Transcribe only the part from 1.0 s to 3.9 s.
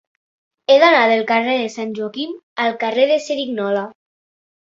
del carrer de Sant Joaquim al carrer de Cerignola.